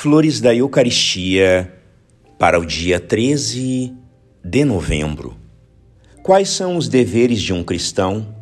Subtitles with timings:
[0.00, 1.74] Flores da Eucaristia
[2.38, 3.92] para o dia 13
[4.44, 5.36] de novembro.
[6.22, 8.32] Quais são os deveres de um cristão,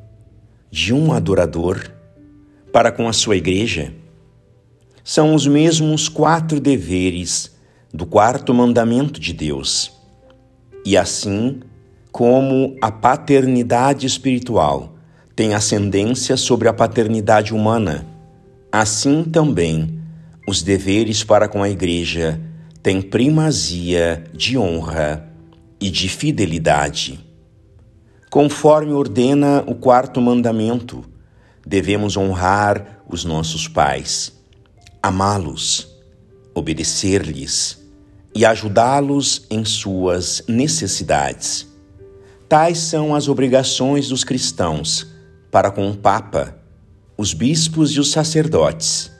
[0.70, 1.90] de um adorador,
[2.70, 3.94] para com a sua igreja?
[5.02, 7.56] São os mesmos quatro deveres
[7.90, 9.90] do quarto mandamento de Deus.
[10.84, 11.60] E assim
[12.12, 14.94] como a paternidade espiritual
[15.34, 18.06] tem ascendência sobre a paternidade humana,
[18.70, 19.95] assim também
[20.46, 22.40] os deveres para com a Igreja
[22.80, 25.28] têm primazia de honra
[25.80, 27.18] e de fidelidade.
[28.30, 31.04] Conforme ordena o quarto mandamento,
[31.66, 34.32] devemos honrar os nossos pais,
[35.02, 35.88] amá-los,
[36.54, 37.84] obedecer-lhes
[38.32, 41.66] e ajudá-los em suas necessidades.
[42.48, 45.08] Tais são as obrigações dos cristãos
[45.50, 46.56] para com o Papa,
[47.18, 49.15] os bispos e os sacerdotes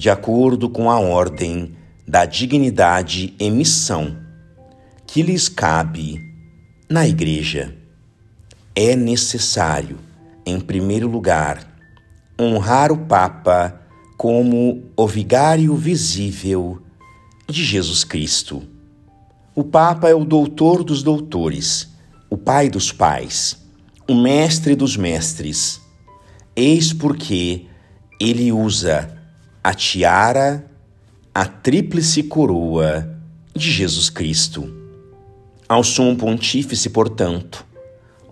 [0.00, 1.74] de acordo com a ordem
[2.08, 4.16] da dignidade e missão
[5.06, 6.18] que lhes cabe
[6.88, 7.76] na Igreja.
[8.74, 9.98] É necessário,
[10.46, 11.70] em primeiro lugar,
[12.40, 13.78] honrar o Papa
[14.16, 16.80] como o vigário visível
[17.46, 18.62] de Jesus Cristo.
[19.54, 21.90] O Papa é o doutor dos doutores,
[22.30, 23.54] o pai dos pais,
[24.08, 25.78] o mestre dos mestres.
[26.56, 27.66] Eis porque
[28.18, 29.19] ele usa
[29.62, 30.64] a tiara,
[31.34, 33.14] a tríplice coroa
[33.54, 34.74] de Jesus Cristo.
[35.68, 37.66] Ao sumo pontífice, portanto,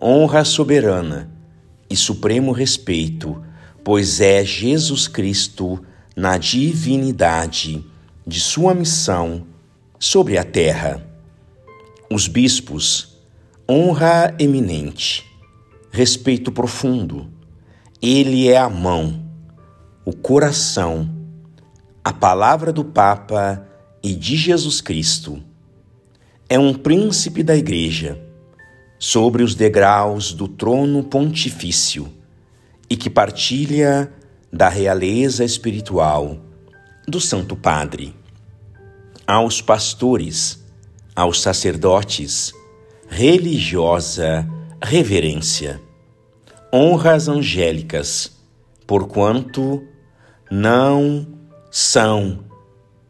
[0.01, 1.31] honra soberana
[1.91, 3.43] e supremo respeito,
[3.85, 5.85] pois é Jesus Cristo
[6.17, 7.85] na divinidade
[8.27, 9.47] de sua missão
[9.99, 11.07] sobre a terra.
[12.11, 13.19] Os bispos,
[13.69, 15.27] honra eminente,
[15.93, 17.29] respeito profundo.
[18.01, 19.23] Ele é a mão,
[20.07, 21.18] o coração
[22.09, 23.69] a palavra do Papa
[24.03, 25.43] e de Jesus Cristo.
[26.49, 28.19] É um príncipe da Igreja,
[28.99, 32.11] sobre os degraus do trono pontifício,
[32.89, 34.11] e que partilha
[34.51, 36.39] da realeza espiritual
[37.07, 38.17] do Santo Padre.
[39.27, 40.65] Aos pastores,
[41.15, 42.55] aos sacerdotes,
[43.07, 44.49] religiosa
[44.83, 45.79] reverência.
[46.73, 48.33] Honras angélicas,
[48.87, 49.87] porquanto
[50.51, 51.37] não
[51.71, 52.45] são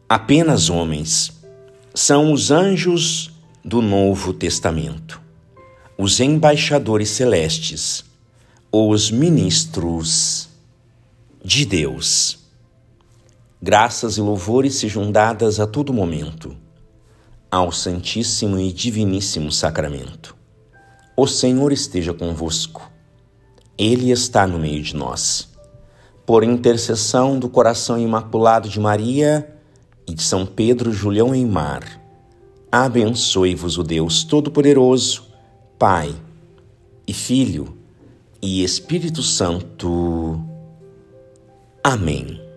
[0.07, 1.31] apenas homens,
[1.93, 3.31] são os anjos
[3.63, 5.21] do Novo Testamento,
[5.97, 8.03] os embaixadores celestes,
[8.71, 10.49] os ministros
[11.43, 12.39] de Deus.
[13.61, 16.55] Graças e louvores sejam dadas a todo momento
[17.51, 20.35] ao Santíssimo e Diviníssimo Sacramento.
[21.15, 22.89] O Senhor esteja convosco,
[23.77, 25.48] Ele está no meio de nós
[26.29, 29.51] por intercessão do coração imaculado de Maria
[30.07, 31.99] e de São Pedro Julião Eimar,
[32.71, 35.23] abençoe-vos o Deus Todo-Poderoso,
[35.79, 36.13] Pai
[37.07, 37.75] e Filho
[38.39, 40.39] e Espírito Santo.
[41.83, 42.48] Amém.